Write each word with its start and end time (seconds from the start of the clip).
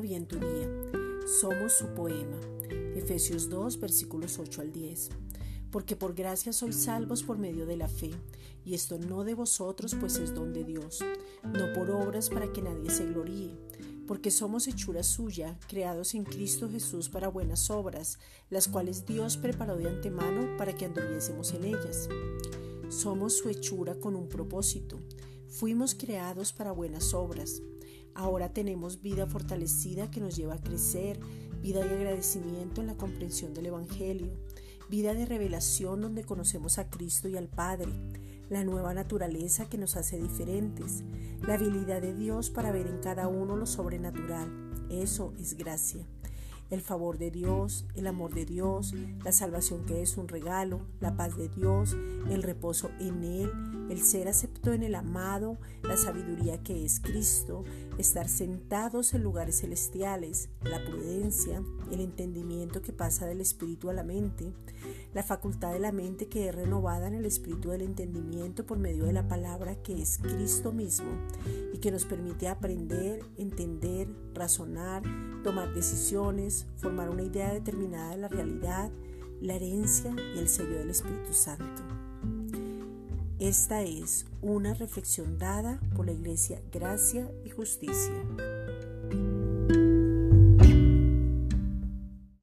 bien 0.00 0.26
tu 0.26 0.38
día. 0.38 0.68
Somos 1.40 1.72
su 1.72 1.86
poema. 1.94 2.36
Efesios 2.94 3.48
2, 3.48 3.80
versículos 3.80 4.38
8 4.38 4.60
al 4.60 4.72
10. 4.72 5.08
Porque 5.70 5.96
por 5.96 6.14
gracia 6.14 6.52
sois 6.52 6.76
salvos 6.76 7.22
por 7.22 7.38
medio 7.38 7.64
de 7.64 7.76
la 7.76 7.88
fe, 7.88 8.10
y 8.64 8.74
esto 8.74 8.98
no 8.98 9.24
de 9.24 9.34
vosotros, 9.34 9.96
pues 9.98 10.18
es 10.18 10.34
don 10.34 10.52
de 10.52 10.64
Dios, 10.64 11.00
no 11.44 11.72
por 11.72 11.90
obras 11.90 12.28
para 12.28 12.52
que 12.52 12.60
nadie 12.60 12.90
se 12.90 13.06
gloríe, 13.06 13.56
porque 14.06 14.30
somos 14.30 14.68
hechura 14.68 15.02
suya, 15.02 15.58
creados 15.66 16.14
en 16.14 16.24
Cristo 16.24 16.68
Jesús 16.68 17.08
para 17.08 17.28
buenas 17.28 17.70
obras, 17.70 18.18
las 18.50 18.68
cuales 18.68 19.06
Dios 19.06 19.38
preparó 19.38 19.76
de 19.76 19.88
antemano 19.88 20.58
para 20.58 20.74
que 20.74 20.84
anduviésemos 20.84 21.54
en 21.54 21.64
ellas. 21.64 22.08
Somos 22.90 23.38
su 23.38 23.48
hechura 23.48 23.94
con 23.94 24.14
un 24.14 24.28
propósito. 24.28 25.00
Fuimos 25.48 25.94
creados 25.94 26.52
para 26.52 26.72
buenas 26.72 27.14
obras. 27.14 27.62
Ahora 28.14 28.52
tenemos 28.52 29.02
vida 29.02 29.26
fortalecida 29.26 30.10
que 30.10 30.20
nos 30.20 30.36
lleva 30.36 30.54
a 30.54 30.62
crecer, 30.62 31.18
vida 31.62 31.84
de 31.84 31.94
agradecimiento 31.94 32.80
en 32.80 32.88
la 32.88 32.96
comprensión 32.96 33.54
del 33.54 33.66
Evangelio, 33.66 34.32
vida 34.90 35.14
de 35.14 35.26
revelación 35.26 36.00
donde 36.00 36.24
conocemos 36.24 36.78
a 36.78 36.90
Cristo 36.90 37.28
y 37.28 37.36
al 37.36 37.48
Padre, 37.48 37.92
la 38.50 38.64
nueva 38.64 38.92
naturaleza 38.94 39.68
que 39.68 39.78
nos 39.78 39.96
hace 39.96 40.20
diferentes, 40.20 41.04
la 41.46 41.54
habilidad 41.54 42.02
de 42.02 42.14
Dios 42.14 42.50
para 42.50 42.72
ver 42.72 42.86
en 42.86 42.98
cada 42.98 43.28
uno 43.28 43.56
lo 43.56 43.66
sobrenatural. 43.66 44.50
Eso 44.90 45.32
es 45.38 45.56
gracia 45.56 46.06
el 46.72 46.80
favor 46.80 47.18
de 47.18 47.30
Dios, 47.30 47.84
el 47.94 48.06
amor 48.06 48.32
de 48.32 48.46
Dios, 48.46 48.94
la 49.22 49.30
salvación 49.30 49.84
que 49.84 50.00
es 50.00 50.16
un 50.16 50.26
regalo, 50.26 50.80
la 51.00 51.14
paz 51.16 51.36
de 51.36 51.50
Dios, 51.50 51.94
el 52.30 52.42
reposo 52.42 52.90
en 52.98 53.22
Él, 53.22 53.52
el 53.90 54.00
ser 54.00 54.26
acepto 54.26 54.72
en 54.72 54.82
el 54.82 54.94
amado, 54.94 55.58
la 55.82 55.98
sabiduría 55.98 56.62
que 56.62 56.86
es 56.86 56.98
Cristo, 56.98 57.64
estar 57.98 58.26
sentados 58.26 59.12
en 59.12 59.22
lugares 59.22 59.60
celestiales, 59.60 60.48
la 60.62 60.82
prudencia, 60.82 61.62
el 61.90 62.00
entendimiento 62.00 62.80
que 62.80 62.94
pasa 62.94 63.26
del 63.26 63.42
espíritu 63.42 63.90
a 63.90 63.92
la 63.92 64.02
mente, 64.02 64.54
la 65.12 65.22
facultad 65.22 65.74
de 65.74 65.78
la 65.78 65.92
mente 65.92 66.28
que 66.28 66.48
es 66.48 66.54
renovada 66.54 67.06
en 67.06 67.14
el 67.14 67.26
espíritu 67.26 67.68
del 67.68 67.82
entendimiento 67.82 68.64
por 68.64 68.78
medio 68.78 69.04
de 69.04 69.12
la 69.12 69.28
palabra 69.28 69.74
que 69.82 70.00
es 70.00 70.16
Cristo 70.16 70.72
mismo 70.72 71.10
y 71.74 71.78
que 71.78 71.90
nos 71.90 72.06
permite 72.06 72.48
aprender, 72.48 73.22
entender, 73.36 74.08
razonar, 74.32 75.02
tomar 75.42 75.72
decisiones, 75.74 76.66
formar 76.76 77.10
una 77.10 77.22
idea 77.22 77.52
determinada 77.52 78.10
de 78.10 78.16
la 78.18 78.28
realidad, 78.28 78.90
la 79.40 79.54
herencia 79.54 80.14
y 80.34 80.38
el 80.38 80.48
sello 80.48 80.78
del 80.78 80.90
Espíritu 80.90 81.32
Santo. 81.32 81.82
Esta 83.38 83.82
es 83.82 84.26
una 84.40 84.72
reflexión 84.74 85.36
dada 85.36 85.80
por 85.96 86.06
la 86.06 86.12
Iglesia 86.12 86.62
Gracia 86.70 87.28
y 87.44 87.50
Justicia. 87.50 88.14